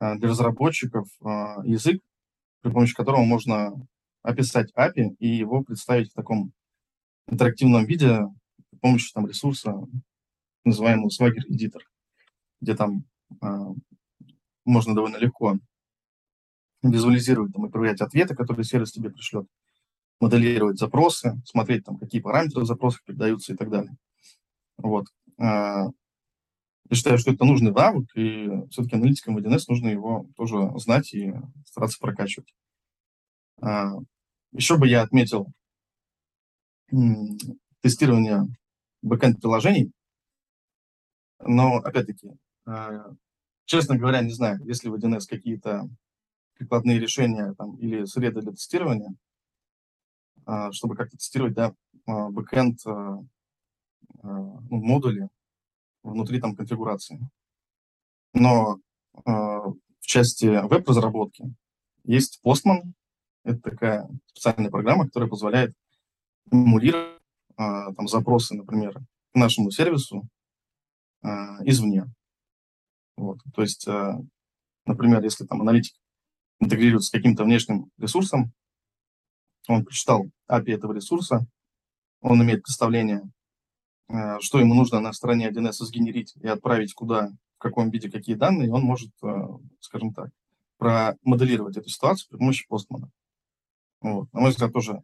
а, 0.00 0.16
для 0.16 0.28
разработчиков 0.28 1.08
а, 1.22 1.62
язык, 1.64 2.02
при 2.62 2.70
помощи 2.70 2.94
которого 2.94 3.22
можно 3.22 3.74
описать 4.28 4.72
API 4.76 5.16
и 5.18 5.28
его 5.28 5.62
представить 5.62 6.10
в 6.10 6.14
таком 6.14 6.52
интерактивном 7.28 7.86
виде 7.86 8.20
с 8.74 8.78
помощью 8.80 9.12
там, 9.14 9.26
ресурса, 9.26 9.74
называемого 10.64 11.08
Swagger 11.08 11.42
Editor, 11.50 11.80
где 12.60 12.74
там 12.74 13.04
а, 13.40 13.72
можно 14.64 14.94
довольно 14.94 15.16
легко 15.16 15.58
визуализировать 16.82 17.52
там, 17.52 17.66
и 17.66 17.70
проверять 17.70 18.02
ответы, 18.02 18.36
которые 18.36 18.64
сервис 18.64 18.92
тебе 18.92 19.10
пришлет, 19.10 19.46
моделировать 20.20 20.78
запросы, 20.78 21.40
смотреть, 21.44 21.84
там, 21.84 21.96
какие 21.96 22.20
параметры 22.20 22.66
запроса 22.66 22.98
передаются 23.04 23.54
и 23.54 23.56
так 23.56 23.70
далее. 23.70 23.96
Вот. 24.76 25.06
Я 25.38 25.90
считаю, 26.92 27.18
что 27.18 27.32
это 27.32 27.44
нужный 27.44 27.72
навык, 27.72 28.08
и 28.14 28.48
все-таки 28.70 28.96
аналитикам 28.96 29.34
в 29.34 29.38
1С 29.38 29.64
нужно 29.68 29.88
его 29.88 30.26
тоже 30.36 30.70
знать 30.76 31.12
и 31.14 31.34
стараться 31.66 31.98
прокачивать. 31.98 32.54
Еще 34.52 34.78
бы 34.78 34.88
я 34.88 35.02
отметил 35.02 35.52
тестирование 37.82 38.44
бэкэнд-приложений, 39.02 39.92
но, 41.40 41.76
опять-таки, 41.76 42.30
а, 42.66 43.12
честно 43.66 43.96
говоря, 43.96 44.22
не 44.22 44.32
знаю, 44.32 44.58
есть 44.64 44.84
ли 44.84 44.90
в 44.90 44.94
1С 44.94 45.26
какие-то 45.26 45.88
прикладные 46.54 46.98
решения 46.98 47.54
там, 47.54 47.76
или 47.76 48.04
среды 48.04 48.40
для 48.40 48.52
тестирования, 48.52 49.14
а, 50.46 50.72
чтобы 50.72 50.96
как-то 50.96 51.16
тестировать 51.16 51.54
да, 51.54 51.74
бэкэнд 52.06 52.80
ну, 54.22 54.58
модули, 54.70 55.28
внутри 56.02 56.40
там 56.40 56.56
конфигурации. 56.56 57.20
Но 58.32 58.78
э, 59.14 59.20
в 59.24 59.76
части 60.00 60.46
веб-разработки 60.46 61.54
есть 62.04 62.40
Postman. 62.44 62.92
Это 63.48 63.60
такая 63.60 64.08
специальная 64.26 64.70
программа, 64.70 65.06
которая 65.06 65.28
позволяет 65.28 65.74
эмулировать 66.50 67.20
э, 67.56 67.92
там 67.96 68.08
запросы, 68.08 68.54
например, 68.54 68.94
к 69.32 69.34
нашему 69.34 69.70
сервису 69.70 70.28
э, 71.22 71.28
извне. 71.64 72.06
Вот. 73.16 73.38
То 73.54 73.62
есть, 73.62 73.86
э, 73.88 74.14
например, 74.86 75.22
если 75.22 75.44
там 75.44 75.62
аналитик 75.62 75.94
интегрируется 76.60 77.08
с 77.08 77.12
каким-то 77.12 77.44
внешним 77.44 77.90
ресурсом, 77.98 78.52
он 79.66 79.84
прочитал 79.84 80.26
API 80.50 80.74
этого 80.74 80.92
ресурса, 80.92 81.46
он 82.20 82.42
имеет 82.42 82.62
представление, 82.62 83.22
Э, 84.08 84.38
что 84.40 84.58
ему 84.58 84.74
нужно 84.74 85.00
на 85.00 85.12
стороне 85.12 85.48
1С 85.48 85.84
сгенерить 85.84 86.34
и 86.36 86.46
отправить 86.46 86.94
куда, 86.94 87.30
в 87.56 87.58
каком 87.58 87.90
виде 87.90 88.10
какие 88.10 88.36
данные, 88.36 88.72
он 88.72 88.82
может, 88.82 89.10
э, 89.22 89.28
скажем 89.80 90.14
так, 90.14 90.30
промоделировать 90.78 91.76
эту 91.76 91.88
ситуацию 91.90 92.28
при 92.30 92.38
помощи 92.38 92.66
постмана. 92.68 93.10
Вот. 94.00 94.32
На 94.32 94.40
мой 94.40 94.50
взгляд, 94.50 94.72
тоже 94.72 95.02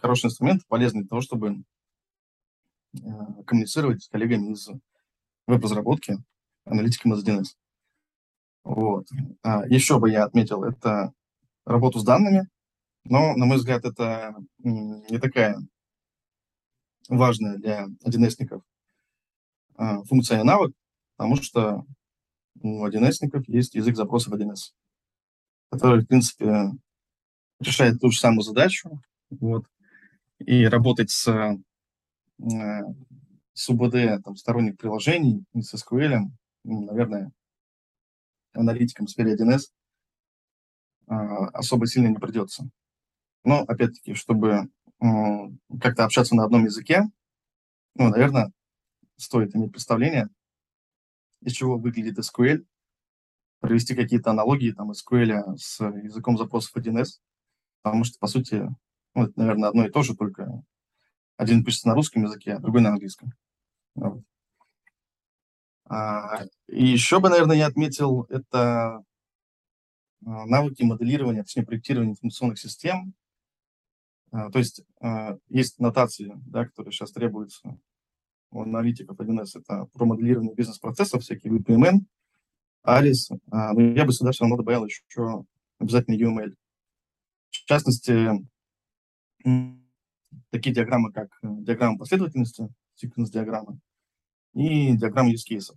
хороший 0.00 0.26
инструмент, 0.26 0.66
полезный 0.68 1.00
для 1.00 1.08
того, 1.08 1.20
чтобы 1.20 1.64
э, 2.94 2.98
коммуницировать 3.46 4.02
с 4.02 4.08
коллегами 4.08 4.52
из 4.52 4.68
веб-разработки, 5.46 6.18
аналитиками 6.64 7.14
из 7.14 7.26
1С. 7.26 7.56
Вот. 8.64 9.06
А 9.42 9.66
еще 9.66 9.98
бы 9.98 10.10
я 10.10 10.24
отметил, 10.24 10.62
это 10.62 11.12
работу 11.64 11.98
с 11.98 12.04
данными, 12.04 12.48
но, 13.04 13.34
на 13.36 13.46
мой 13.46 13.56
взгляд, 13.56 13.84
это 13.84 14.36
не 14.58 15.18
такая 15.18 15.58
важная 17.08 17.56
для 17.56 17.86
1С-ников 18.04 18.62
а, 19.74 20.02
функция 20.04 20.40
и 20.40 20.44
навык, 20.44 20.72
потому 21.16 21.36
что 21.36 21.84
у 22.60 22.86
1С-ников 22.86 23.48
есть 23.48 23.74
язык 23.74 23.96
запроса 23.96 24.30
в 24.30 24.34
1С, 24.34 24.72
который, 25.70 26.02
в 26.02 26.06
принципе, 26.06 26.70
решает 27.62 28.00
ту 28.00 28.10
же 28.10 28.18
самую 28.18 28.42
задачу, 28.42 29.00
вот, 29.30 29.64
и 30.38 30.66
работать 30.66 31.10
с, 31.10 31.28
э, 31.28 31.56
с 33.54 33.68
УБД, 33.68 34.22
там, 34.24 34.36
сторонних 34.36 34.76
приложений, 34.76 35.44
с 35.54 35.74
SQL, 35.74 36.20
ну, 36.64 36.84
наверное, 36.84 37.32
аналитикам 38.52 39.06
в 39.06 39.10
сфере 39.10 39.34
1С 39.34 39.70
а, 41.06 41.46
особо 41.48 41.86
сильно 41.86 42.08
не 42.08 42.16
придется. 42.16 42.68
Но, 43.44 43.60
опять-таки, 43.62 44.14
чтобы 44.14 44.68
как-то 45.80 46.04
общаться 46.04 46.36
на 46.36 46.44
одном 46.44 46.64
языке, 46.64 47.02
ну, 47.96 48.08
наверное, 48.08 48.52
стоит 49.16 49.54
иметь 49.56 49.72
представление, 49.72 50.28
из 51.40 51.52
чего 51.52 51.76
выглядит 51.76 52.18
SQL, 52.18 52.64
провести 53.60 53.94
какие-то 53.94 54.30
аналогии 54.30 54.70
там 54.70 54.92
SQL 54.92 55.56
с 55.56 55.80
языком 55.80 56.38
запросов 56.38 56.76
1С, 56.76 57.20
потому 57.82 58.04
что, 58.04 58.18
по 58.18 58.26
сути, 58.26 58.68
ну, 59.14 59.24
это, 59.24 59.32
наверное, 59.36 59.68
одно 59.68 59.86
и 59.86 59.90
то 59.90 60.02
же, 60.02 60.16
только 60.16 60.62
один 61.36 61.64
пишется 61.64 61.88
на 61.88 61.94
русском 61.94 62.22
языке, 62.22 62.54
а 62.54 62.60
другой 62.60 62.82
на 62.82 62.90
английском. 62.90 63.32
Вот. 63.94 64.22
А, 65.84 66.44
и 66.68 66.86
еще 66.86 67.20
бы, 67.20 67.28
наверное, 67.28 67.56
я 67.56 67.66
отметил, 67.66 68.22
это 68.30 69.04
а, 70.24 70.46
навыки 70.46 70.82
моделирования, 70.82 71.42
точнее, 71.42 71.64
проектирования 71.64 72.12
информационных 72.12 72.58
систем. 72.58 73.14
А, 74.30 74.50
то 74.50 74.58
есть 74.58 74.82
а, 75.00 75.36
есть 75.48 75.78
нотации, 75.78 76.32
да, 76.46 76.64
которые 76.64 76.92
сейчас 76.92 77.12
требуются 77.12 77.78
у 78.50 78.62
аналитиков 78.62 79.18
1С. 79.18 79.60
Это 79.60 79.86
про 79.92 80.04
моделирование 80.04 80.54
бизнес-процессов, 80.54 81.22
всякие 81.22 81.52
VPMN, 81.54 82.00
ALIS. 82.86 83.38
Но 83.46 83.80
я 83.80 84.04
бы 84.04 84.12
сюда 84.12 84.32
все 84.32 84.44
равно 84.44 84.56
добавил 84.56 84.84
еще 84.84 85.44
обязательно 85.78 86.16
UML. 86.16 86.54
В 87.64 87.68
частности, 87.68 88.28
такие 90.50 90.74
диаграммы, 90.74 91.12
как 91.12 91.28
э, 91.42 91.48
диаграмма 91.60 91.98
последовательности, 91.98 92.68
секвенс-диаграмма, 92.96 93.78
и 94.54 94.96
диаграмма 94.96 95.32
use 95.32 95.48
cases. 95.48 95.76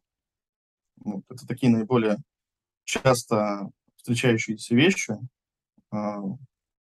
Вот, 0.98 1.24
это 1.30 1.46
такие 1.46 1.72
наиболее 1.72 2.18
часто 2.86 3.70
встречающиеся 3.98 4.76
вещи 4.76 5.12
э, 5.12 5.98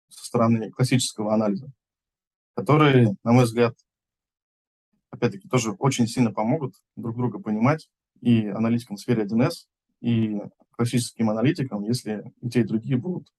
со 0.09 0.25
стороны 0.25 0.69
классического 0.71 1.33
анализа, 1.33 1.71
которые, 2.55 3.15
на 3.23 3.31
мой 3.31 3.45
взгляд, 3.45 3.75
опять-таки, 5.09 5.47
тоже 5.47 5.71
очень 5.71 6.07
сильно 6.07 6.31
помогут 6.31 6.75
друг 6.95 7.17
друга 7.17 7.39
понимать 7.39 7.89
и 8.21 8.47
аналитикам 8.47 8.97
в 8.97 8.99
сфере 8.99 9.23
1С, 9.25 9.67
и 10.01 10.39
классическим 10.71 11.29
аналитикам, 11.29 11.83
если 11.83 12.31
и 12.41 12.49
те, 12.49 12.61
и 12.61 12.65
другие 12.65 12.97
будут 12.97 13.31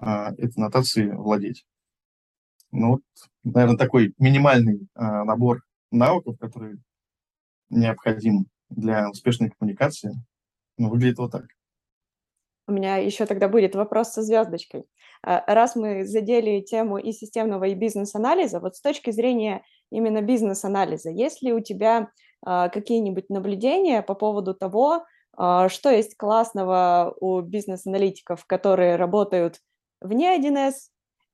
э, 0.00 0.06
этой 0.38 0.58
нотацией 0.58 1.12
владеть. 1.12 1.64
Ну, 2.72 2.90
вот, 2.90 3.02
наверное, 3.44 3.76
такой 3.76 4.14
минимальный 4.18 4.88
э, 4.94 5.00
набор 5.24 5.62
навыков, 5.90 6.36
который 6.38 6.78
необходим 7.70 8.46
для 8.68 9.08
успешной 9.10 9.50
коммуникации, 9.50 10.12
ну, 10.76 10.90
выглядит 10.90 11.18
вот 11.18 11.32
так. 11.32 11.46
У 12.68 12.72
меня 12.72 12.96
еще 12.96 13.26
тогда 13.26 13.48
будет 13.48 13.76
вопрос 13.76 14.12
со 14.12 14.22
звездочкой. 14.22 14.86
А, 15.22 15.42
раз 15.46 15.76
мы 15.76 16.04
задели 16.04 16.60
тему 16.60 16.98
и 16.98 17.12
системного, 17.12 17.64
и 17.64 17.74
бизнес-анализа, 17.74 18.58
вот 18.58 18.74
с 18.74 18.80
точки 18.80 19.12
зрения 19.12 19.62
именно 19.90 20.20
бизнес-анализа, 20.20 21.10
есть 21.10 21.42
ли 21.42 21.52
у 21.52 21.60
тебя 21.60 22.10
а, 22.44 22.68
какие-нибудь 22.68 23.30
наблюдения 23.30 24.02
по 24.02 24.14
поводу 24.14 24.52
того, 24.52 25.04
а, 25.36 25.68
что 25.68 25.90
есть 25.90 26.16
классного 26.16 27.14
у 27.20 27.40
бизнес-аналитиков, 27.40 28.44
которые 28.46 28.96
работают 28.96 29.60
вне 30.00 30.38
1С, 30.38 30.90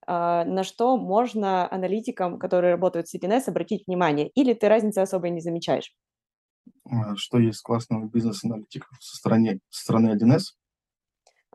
на 0.07 0.64
что 0.64 0.96
можно 0.96 1.72
аналитикам, 1.72 2.38
которые 2.38 2.72
работают 2.72 3.09
с 3.09 3.14
1С, 3.14 3.48
обратить 3.48 3.87
внимание? 3.87 4.29
Или 4.31 4.53
ты 4.55 4.68
разницы 4.68 4.98
особой 4.98 5.31
не 5.31 5.40
замечаешь? 5.40 5.94
Что 7.16 7.38
есть 7.38 7.62
классного 7.62 8.07
бизнес-аналитиков 8.07 8.90
со 9.01 9.16
стороны, 9.16 9.61
со 9.70 9.83
стороны 9.83 10.16
1С? 10.16 10.42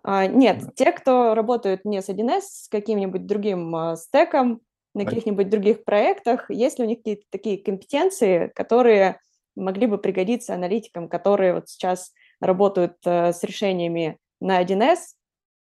А, 0.04 0.26
нет, 0.26 0.74
те, 0.76 0.92
кто 0.94 1.36
работают 1.36 1.84
не 1.84 2.02
с 2.02 2.10
1С, 2.10 2.42
с 2.42 2.68
каким-нибудь 2.70 3.26
другим 3.26 3.76
а, 3.76 3.96
стеком, 3.98 4.62
на 4.94 5.06
каких-нибудь 5.06 5.50
других 5.50 5.84
проектах, 5.84 6.50
есть 6.50 6.80
ли 6.80 6.86
у 6.86 6.88
них 6.88 7.00
какие-то 7.00 7.26
такие 7.30 7.62
компетенции, 7.62 8.52
которые 8.56 9.20
могли 9.56 9.86
бы 9.86 9.98
пригодиться 9.98 10.56
аналитикам, 10.56 11.08
которые 11.08 11.54
вот 11.54 11.70
сейчас 11.70 12.14
работают 12.40 12.96
э, 13.06 13.32
с 13.32 13.44
решениями 13.44 14.18
на 14.40 14.62
1С? 14.64 14.98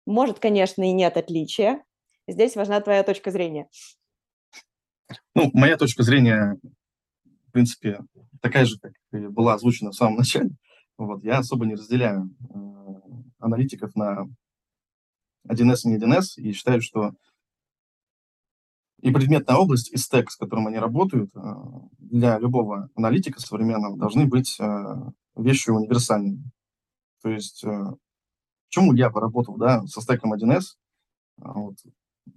Может, 0.06 0.38
конечно, 0.38 0.88
и 0.88 0.92
нет 0.92 1.16
отличия. 1.16 1.82
Здесь 2.28 2.56
важна 2.56 2.80
твоя 2.80 3.02
точка 3.02 3.30
зрения. 3.30 3.68
Ну, 5.34 5.50
моя 5.52 5.76
точка 5.76 6.02
зрения, 6.02 6.58
в 7.24 7.52
принципе, 7.52 8.00
такая 8.40 8.64
же, 8.64 8.78
как 8.78 8.92
и 9.12 9.18
была 9.26 9.54
озвучена 9.54 9.90
в 9.90 9.96
самом 9.96 10.16
начале. 10.16 10.50
Вот, 10.96 11.22
я 11.24 11.38
особо 11.38 11.66
не 11.66 11.74
разделяю 11.74 12.30
э, 12.40 12.56
аналитиков 13.38 13.94
на 13.94 14.26
1С 15.48 15.80
и 15.84 15.88
не 15.88 15.98
1С, 15.98 16.38
и 16.38 16.52
считаю, 16.52 16.80
что 16.80 17.12
и 19.02 19.10
предметная 19.12 19.56
область, 19.56 19.92
и 19.92 19.98
стек, 19.98 20.30
с 20.30 20.36
которым 20.36 20.68
они 20.68 20.78
работают, 20.78 21.30
э, 21.36 21.40
для 21.98 22.38
любого 22.38 22.88
аналитика 22.94 23.40
современного 23.40 23.98
должны 23.98 24.26
быть 24.26 24.56
э, 24.58 24.94
вещи 25.36 25.70
универсальными. 25.70 26.50
То 27.22 27.30
есть, 27.30 27.64
почему 28.68 28.92
я 28.94 29.10
поработал 29.10 29.56
да, 29.56 29.86
со 29.86 30.00
стеком 30.00 30.32
1С, 30.34 30.76
вот, 31.38 31.76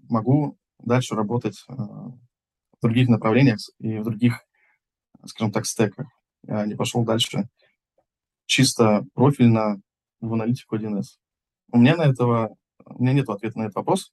могу 0.09 0.57
дальше 0.79 1.15
работать 1.15 1.63
в 1.67 2.81
других 2.81 3.09
направлениях 3.09 3.59
и 3.79 3.97
в 3.97 4.03
других, 4.03 4.45
скажем 5.25 5.51
так, 5.51 5.65
стеках. 5.65 6.07
Я 6.47 6.65
не 6.65 6.75
пошел 6.75 7.03
дальше 7.03 7.49
чисто 8.49 9.05
профильно 9.13 9.79
в 10.19 10.33
аналитику 10.33 10.75
1С? 10.75 11.17
У 11.71 11.77
меня 11.77 11.95
на 11.95 12.03
этого, 12.03 12.55
у 12.83 13.01
меня 13.01 13.13
нет 13.13 13.29
ответа 13.29 13.59
на 13.59 13.63
этот 13.63 13.75
вопрос. 13.75 14.11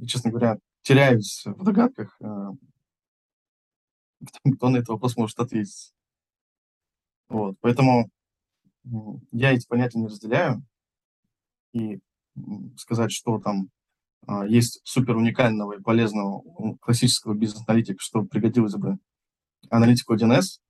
И, 0.00 0.06
честно 0.06 0.30
говоря, 0.30 0.58
теряюсь 0.82 1.42
в 1.44 1.62
догадках, 1.62 2.16
э, 2.20 2.50
кто 4.56 4.70
на 4.70 4.78
этот 4.78 4.88
вопрос 4.88 5.16
может 5.16 5.38
ответить. 5.38 5.92
Вот, 7.28 7.56
поэтому 7.60 8.10
я 9.32 9.52
эти 9.52 9.66
понятия 9.66 9.98
не 9.98 10.06
разделяю. 10.06 10.62
И 11.72 12.00
сказать, 12.76 13.12
что 13.12 13.38
там 13.40 13.70
а, 14.26 14.46
есть 14.46 14.80
супер 14.84 15.16
уникального 15.16 15.78
и 15.78 15.82
полезного 15.82 16.76
классического 16.80 17.34
бизнес-аналитика, 17.34 17.98
что 18.00 18.22
пригодилось 18.22 18.74
бы 18.74 18.98
аналитику 19.70 20.14
1С, 20.14 20.60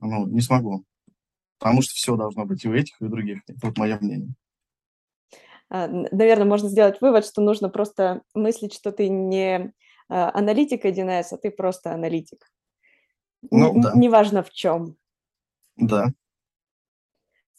ну, 0.00 0.26
не 0.26 0.40
смогу 0.40 0.84
потому 1.60 1.82
что 1.82 1.94
все 1.94 2.16
должно 2.16 2.46
быть 2.46 2.64
и 2.64 2.68
у 2.68 2.74
этих, 2.74 3.00
и 3.00 3.04
у 3.04 3.08
других. 3.08 3.42
Это 3.46 3.58
вот 3.62 3.78
мое 3.78 3.98
мнение. 4.00 4.34
А, 5.68 5.86
наверное, 5.86 6.46
можно 6.46 6.68
сделать 6.68 7.00
вывод, 7.00 7.24
что 7.24 7.42
нужно 7.42 7.68
просто 7.68 8.22
мыслить, 8.34 8.74
что 8.74 8.90
ты 8.90 9.08
не 9.08 9.72
а, 10.08 10.36
аналитик 10.36 10.84
1С, 10.84 11.26
а 11.32 11.36
ты 11.36 11.50
просто 11.50 11.92
аналитик. 11.92 12.50
Ну, 13.50 13.74
Н- 13.76 13.80
да. 13.82 13.92
Неважно 13.94 14.42
в 14.42 14.50
чем. 14.50 14.96
Да. 15.76 16.08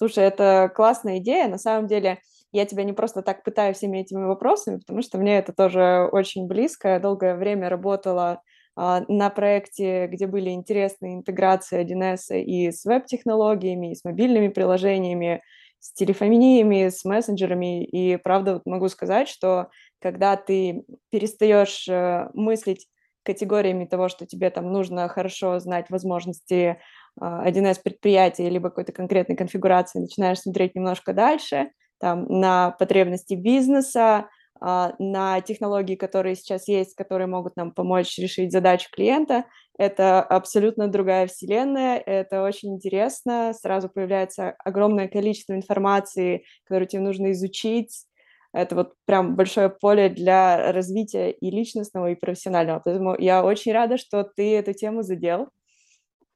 Слушай, 0.01 0.23
это 0.23 0.71
классная 0.75 1.19
идея. 1.19 1.47
На 1.47 1.59
самом 1.59 1.85
деле, 1.85 2.17
я 2.51 2.65
тебя 2.65 2.83
не 2.83 2.91
просто 2.91 3.21
так 3.21 3.43
пытаю 3.43 3.75
всеми 3.75 3.99
этими 3.99 4.23
вопросами, 4.23 4.77
потому 4.77 5.03
что 5.03 5.19
мне 5.19 5.37
это 5.37 5.53
тоже 5.53 6.09
очень 6.11 6.47
близко. 6.47 6.87
Я 6.87 6.99
долгое 6.99 7.35
время 7.35 7.69
работала 7.69 8.41
а, 8.75 9.03
на 9.07 9.29
проекте, 9.29 10.07
где 10.07 10.25
были 10.25 10.49
интересные 10.49 11.13
интеграции 11.13 11.79
1С 11.79 12.35
и 12.41 12.71
с 12.71 12.83
веб-технологиями, 12.83 13.91
и 13.91 13.95
с 13.95 14.03
мобильными 14.03 14.47
приложениями, 14.47 15.43
с 15.77 15.93
телефониями, 15.93 16.89
с 16.89 17.05
мессенджерами. 17.05 17.85
И 17.85 18.17
правда 18.17 18.59
могу 18.65 18.89
сказать, 18.89 19.27
что 19.27 19.69
когда 20.01 20.35
ты 20.35 20.83
перестаешь 21.11 21.87
э, 21.87 22.27
мыслить 22.33 22.87
категориями 23.23 23.85
того, 23.85 24.09
что 24.09 24.25
тебе 24.25 24.49
там 24.49 24.71
нужно 24.71 25.07
хорошо 25.07 25.59
знать 25.59 25.89
возможности 25.89 26.79
1С 27.19 27.77
а, 27.79 27.81
предприятия 27.83 28.49
либо 28.49 28.69
какой-то 28.69 28.91
конкретной 28.91 29.35
конфигурации, 29.35 29.99
начинаешь 29.99 30.39
смотреть 30.39 30.75
немножко 30.75 31.13
дальше, 31.13 31.71
там, 31.99 32.25
на 32.27 32.71
потребности 32.71 33.35
бизнеса, 33.35 34.27
а, 34.63 34.93
на 34.99 35.41
технологии, 35.41 35.95
которые 35.95 36.35
сейчас 36.35 36.67
есть, 36.67 36.95
которые 36.95 37.27
могут 37.27 37.55
нам 37.55 37.71
помочь 37.71 38.17
решить 38.19 38.51
задачу 38.51 38.89
клиента. 38.91 39.45
Это 39.77 40.21
абсолютно 40.21 40.87
другая 40.87 41.25
вселенная, 41.25 41.97
это 41.97 42.43
очень 42.43 42.75
интересно. 42.75 43.53
Сразу 43.59 43.89
появляется 43.89 44.55
огромное 44.63 45.07
количество 45.07 45.53
информации, 45.53 46.43
которую 46.65 46.87
тебе 46.87 47.01
нужно 47.01 47.31
изучить. 47.31 48.05
Это 48.53 48.75
вот 48.75 48.93
прям 49.05 49.35
большое 49.35 49.69
поле 49.69 50.09
для 50.09 50.71
развития 50.73 51.31
и 51.31 51.49
личностного, 51.49 52.11
и 52.11 52.15
профессионального. 52.15 52.81
Поэтому 52.83 53.15
я 53.17 53.43
очень 53.43 53.71
рада, 53.71 53.97
что 53.97 54.23
ты 54.23 54.55
эту 54.57 54.73
тему 54.73 55.03
задел. 55.03 55.49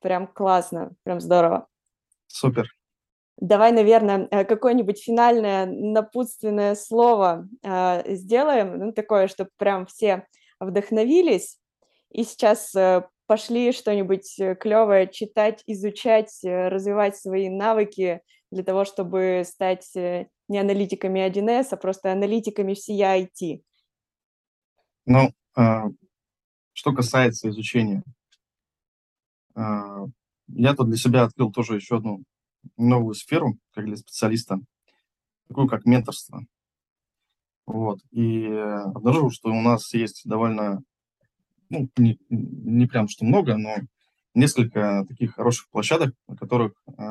Прям 0.02 0.28
классно, 0.28 0.92
прям 1.04 1.20
здорово. 1.20 1.68
Супер. 2.28 2.68
Давай, 3.38 3.74
наверное, 3.74 4.28
э, 4.32 4.46
какое-нибудь 4.46 5.04
финальное 5.04 5.66
напутственное 5.66 6.76
слово 6.76 7.50
э, 7.64 8.16
сделаем, 8.16 8.80
ну, 8.80 8.92
такое, 8.94 9.28
чтобы 9.28 9.50
прям 9.58 9.86
все 9.86 10.26
вдохновились 10.60 11.60
и 12.16 12.24
сейчас 12.24 12.74
э, 12.76 13.04
пошли 13.28 13.74
что-нибудь 13.74 14.40
э, 14.40 14.56
клевое 14.56 15.08
читать, 15.08 15.64
изучать, 15.68 16.32
э, 16.46 16.70
развивать 16.70 17.18
свои 17.18 17.50
навыки 17.50 18.22
для 18.52 18.64
того, 18.64 18.86
чтобы 18.86 19.44
стать 19.46 19.92
не 20.48 20.60
аналитиками 20.60 21.20
1С, 21.28 21.68
а 21.72 21.78
просто 21.78 22.12
аналитиками 22.12 22.74
всей 22.74 23.02
IT? 23.02 23.64
Ну, 25.06 25.32
а, 25.56 25.86
что 26.74 26.94
касается 26.94 27.50
изучения, 27.50 28.04
а, 29.56 30.06
я 30.48 30.74
тут 30.74 30.88
для 30.88 30.98
себя 30.98 31.24
открыл 31.24 31.52
тоже 31.52 31.76
еще 31.76 31.98
одну 31.98 32.24
новую 32.78 33.14
сферу, 33.14 33.58
как 33.74 33.86
для 33.86 33.96
специалиста, 33.96 34.60
такую 35.48 35.68
как 35.68 35.86
менторство. 35.86 36.46
Вот. 37.66 38.00
И 38.12 38.46
обнаружил, 38.46 39.32
что 39.32 39.50
у 39.50 39.62
нас 39.62 39.94
есть 39.94 40.22
довольно, 40.26 40.84
ну, 41.70 41.90
не, 41.98 42.20
не 42.30 42.86
прям 42.86 43.08
что 43.08 43.26
много, 43.26 43.58
но 43.58 43.76
несколько 44.36 45.06
таких 45.08 45.36
хороших 45.36 45.70
площадок, 45.70 46.14
на 46.28 46.36
которых 46.36 46.74
э, 46.98 47.04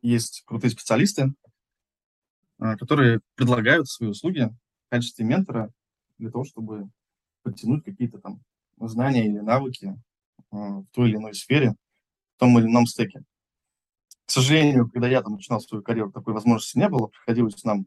есть 0.00 0.42
крутые 0.46 0.70
специалисты, 0.70 1.22
э, 1.22 1.41
которые 2.78 3.20
предлагают 3.34 3.88
свои 3.88 4.10
услуги 4.10 4.48
в 4.86 4.90
качестве 4.90 5.24
ментора 5.24 5.72
для 6.18 6.30
того, 6.30 6.44
чтобы 6.44 6.88
подтянуть 7.42 7.84
какие-то 7.84 8.18
там 8.18 8.40
знания 8.78 9.26
или 9.26 9.38
навыки 9.38 9.96
э, 10.52 10.56
в 10.56 10.86
той 10.92 11.08
или 11.10 11.16
иной 11.16 11.34
сфере, 11.34 11.74
в 12.36 12.38
том 12.38 12.56
или 12.58 12.66
ином 12.66 12.86
стеке. 12.86 13.22
К 14.26 14.30
сожалению, 14.30 14.88
когда 14.88 15.08
я 15.08 15.22
там 15.22 15.32
начинал 15.32 15.60
свою 15.60 15.82
карьеру, 15.82 16.12
такой 16.12 16.34
возможности 16.34 16.78
не 16.78 16.88
было. 16.88 17.08
Приходилось 17.08 17.64
нам 17.64 17.86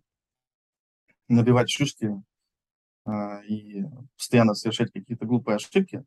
набивать 1.30 1.70
шишки 1.70 2.12
э, 3.06 3.46
и 3.48 3.86
постоянно 4.18 4.54
совершать 4.54 4.92
какие-то 4.92 5.26
глупые 5.26 5.56
ошибки, 5.56 6.04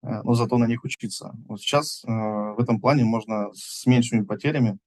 но 0.00 0.34
зато 0.34 0.56
на 0.58 0.66
них 0.66 0.84
учиться. 0.84 1.34
Вот 1.48 1.60
сейчас 1.60 2.04
в 2.04 2.56
этом 2.60 2.80
плане 2.80 3.04
можно 3.04 3.52
с 3.52 3.84
меньшими 3.84 4.22
потерями 4.22 4.78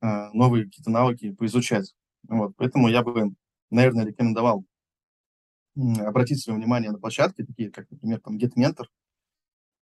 новые 0.00 0.64
какие-то 0.64 0.90
навыки 0.90 1.32
поизучать. 1.32 1.94
Вот, 2.28 2.54
поэтому 2.56 2.88
я 2.88 3.02
бы, 3.02 3.32
наверное, 3.70 4.04
рекомендовал 4.04 4.64
обратить 5.76 6.42
свое 6.42 6.58
внимание 6.58 6.90
на 6.90 6.98
площадки, 6.98 7.44
такие 7.44 7.70
как, 7.70 7.90
например, 7.90 8.20
там 8.20 8.38
GetMentor 8.38 8.86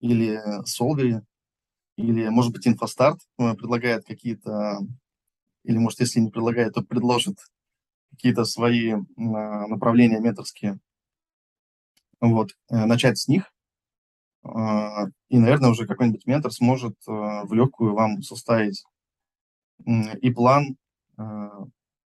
или 0.00 0.40
Solvery, 0.64 1.22
или, 1.96 2.28
может 2.28 2.52
быть, 2.52 2.66
Инфостарт 2.66 3.20
э, 3.38 3.54
предлагает 3.54 4.04
какие-то, 4.04 4.80
или, 5.62 5.78
может, 5.78 6.00
если 6.00 6.20
не 6.20 6.30
предлагает, 6.30 6.74
то 6.74 6.83
предложит 6.83 7.38
какие-то 8.11 8.44
свои 8.44 8.94
направления 9.16 10.18
менторские. 10.18 10.78
Вот, 12.20 12.50
э, 12.70 12.85
начать 12.85 13.18
с 13.18 13.28
них, 13.28 13.52
а, 14.42 15.07
и, 15.28 15.38
наверное, 15.38 15.70
уже 15.70 15.87
какой-нибудь 15.87 16.26
ментор 16.26 16.52
сможет 16.52 16.96
э, 17.07 17.11
в 17.11 17.52
легкую 17.52 17.94
вам 17.94 18.22
составить 18.22 18.85
и 19.87 20.30
план 20.30 20.76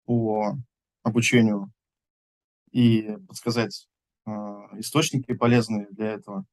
по 0.05 0.57
обучению, 1.03 1.71
и 2.71 3.17
подсказать 3.27 3.87
источники 4.77 5.33
полезные 5.33 5.87
для 5.91 6.13
этого, 6.13 6.45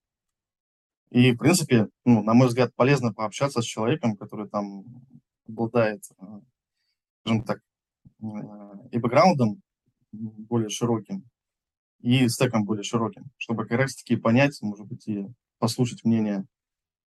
и, 1.12 1.32
в 1.32 1.36
принципе, 1.36 1.88
ну, 2.06 2.22
на 2.22 2.32
мой 2.32 2.48
взгляд, 2.48 2.74
полезно 2.74 3.12
пообщаться 3.12 3.60
с 3.60 3.66
человеком, 3.66 4.16
который 4.16 4.48
там 4.48 4.84
обладает, 5.46 6.02
э, 6.18 6.40
скажем 7.20 7.44
так, 7.44 7.60
э, 8.22 8.26
и 8.92 8.98
бэкграундом 8.98 9.60
более 10.12 10.70
широким, 10.70 11.28
и 12.00 12.26
стеком 12.28 12.64
более 12.64 12.82
широким, 12.82 13.24
чтобы 13.36 13.66
как 13.66 13.78
раз-таки 13.78 14.16
понять, 14.16 14.58
может 14.62 14.86
быть, 14.86 15.06
и 15.06 15.26
послушать 15.58 16.02
мнение 16.04 16.46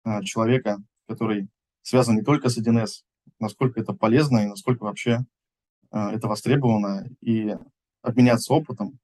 э, 0.04 0.22
человека, 0.24 0.84
который 1.08 1.48
связан 1.82 2.16
не 2.16 2.24
только 2.24 2.50
с 2.50 2.58
1С, 2.58 3.06
насколько 3.40 3.80
это 3.80 3.94
полезно 3.94 4.40
и 4.40 4.48
насколько 4.48 4.84
вообще 4.84 5.20
это 5.94 6.28
востребовано, 6.28 7.08
и 7.22 7.56
обменяться 8.02 8.54
опытом, 8.54 9.00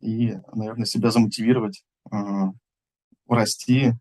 и, 0.00 0.38
наверное, 0.52 0.86
себя 0.86 1.10
замотивировать 1.10 1.84
расти 3.28 3.92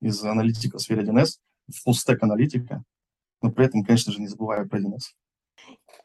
из 0.00 0.24
аналитика 0.24 0.78
в 0.78 0.80
сфере 0.80 1.02
1С 1.02 1.38
в 1.68 1.88
full 1.88 1.92
stack 1.92 2.18
аналитика, 2.20 2.84
но 3.42 3.50
при 3.50 3.66
этом, 3.66 3.84
конечно 3.84 4.12
же, 4.12 4.20
не 4.20 4.26
забывая 4.26 4.64
про 4.66 4.78
1С. 4.78 5.14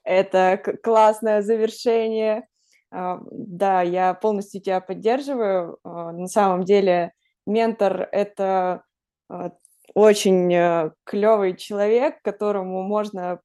Это 0.03 0.57
классное 0.81 1.41
завершение. 1.41 2.47
А, 2.91 3.19
да, 3.31 3.81
я 3.81 4.13
полностью 4.13 4.61
тебя 4.61 4.81
поддерживаю. 4.81 5.77
А, 5.83 6.11
на 6.11 6.27
самом 6.27 6.63
деле 6.63 7.13
ментор– 7.45 8.07
это 8.11 8.83
а, 9.29 9.51
очень 9.93 10.53
э, 10.53 10.91
клевый 11.03 11.55
человек, 11.55 12.21
которому 12.21 12.83
можно 12.83 13.41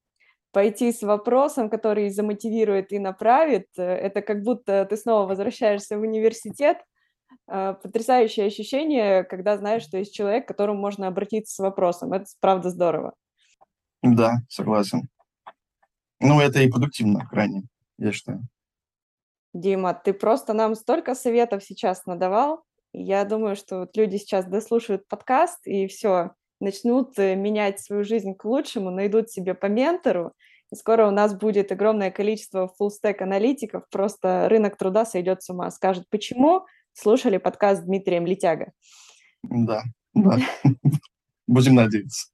пойти 0.54 0.92
с 0.92 1.02
вопросом, 1.02 1.68
который 1.68 2.08
замотивирует 2.08 2.92
и 2.92 2.98
направит. 2.98 3.66
Это 3.76 4.22
как 4.22 4.42
будто 4.42 4.86
ты 4.86 4.96
снова 4.96 5.26
возвращаешься 5.26 5.98
в 5.98 6.02
университет, 6.02 6.78
а, 7.46 7.74
потрясающее 7.74 8.46
ощущение, 8.46 9.24
когда 9.24 9.58
знаешь, 9.58 9.82
что 9.82 9.98
есть 9.98 10.14
человек, 10.14 10.44
к 10.44 10.48
которому 10.48 10.80
можно 10.80 11.08
обратиться 11.08 11.54
с 11.54 11.58
вопросом. 11.58 12.12
Это 12.12 12.26
правда 12.40 12.70
здорово. 12.70 13.14
Да, 14.02 14.36
согласен. 14.48 15.08
Ну, 16.20 16.40
это 16.40 16.60
и 16.60 16.70
продуктивно 16.70 17.26
крайне, 17.26 17.64
я 17.98 18.12
считаю. 18.12 18.46
Дима, 19.52 19.92
ты 19.92 20.14
просто 20.14 20.52
нам 20.52 20.74
столько 20.74 21.14
советов 21.14 21.64
сейчас 21.64 22.06
надавал. 22.06 22.62
Я 22.92 23.24
думаю, 23.24 23.56
что 23.56 23.80
вот 23.80 23.96
люди 23.96 24.16
сейчас 24.16 24.46
дослушают 24.46 25.08
подкаст 25.08 25.66
и 25.66 25.88
все, 25.88 26.30
начнут 26.64 27.18
э, 27.18 27.36
менять 27.36 27.80
свою 27.80 28.04
жизнь 28.04 28.34
к 28.34 28.44
лучшему, 28.44 28.90
найдут 28.90 29.30
себе 29.30 29.54
по 29.54 29.66
ментору, 29.66 30.32
и 30.72 30.76
скоро 30.76 31.06
у 31.06 31.10
нас 31.10 31.34
будет 31.34 31.70
огромное 31.70 32.10
количество 32.10 32.72
full-stack 32.80 33.22
аналитиков, 33.22 33.84
просто 33.90 34.48
рынок 34.48 34.76
труда 34.76 35.04
сойдет 35.06 35.42
с 35.42 35.50
ума, 35.50 35.70
скажет, 35.70 36.06
почему, 36.10 36.66
слушали 36.92 37.36
подкаст 37.36 37.82
с 37.82 37.84
Дмитрием 37.84 38.26
Летяга. 38.26 38.72
Да, 39.42 39.82
да. 40.14 40.38
Будем 41.46 41.74
надеяться. 41.74 42.28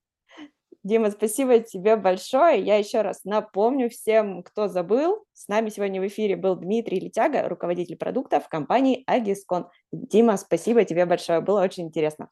Дима, 0.83 1.11
спасибо 1.11 1.59
тебе 1.59 1.97
большое. 1.97 2.62
Я 2.62 2.77
еще 2.77 3.03
раз 3.03 3.25
напомню 3.25 3.90
всем, 3.90 4.43
кто 4.43 4.66
забыл, 4.66 5.25
с 5.35 5.47
нами 5.49 5.69
сегодня 5.69 6.01
в 6.01 6.07
эфире 6.07 6.37
был 6.37 6.57
Дмитрий 6.57 7.01
Летяга, 7.01 7.47
руководитель 7.49 7.97
продукта 7.97 8.40
в 8.40 8.49
компании 8.49 9.05
Агискон. 9.07 9.69
Дима, 9.93 10.38
спасибо 10.38 10.85
тебе 10.85 11.05
большое, 11.05 11.43
было 11.43 11.62
очень 11.62 11.85
интересно. 11.85 12.31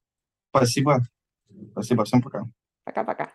Спасибо. 0.51 1.03
Спасибо, 1.73 2.05
всем 2.05 2.23
пока. 2.23 2.44
Пока-пока. 2.85 3.33